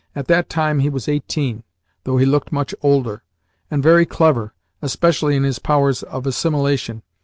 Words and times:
At 0.15 0.27
that 0.29 0.49
time 0.49 0.79
he 0.79 0.89
was 0.89 1.07
eighteen 1.07 1.63
though 2.05 2.17
he 2.17 2.25
looked 2.25 2.51
much 2.51 2.73
older 2.81 3.21
and 3.69 3.83
very 3.83 4.07
clever, 4.07 4.51
especially 4.81 5.35
in 5.35 5.43
his 5.43 5.59
powers 5.59 6.01
of 6.01 6.25
assimilation. 6.25 7.03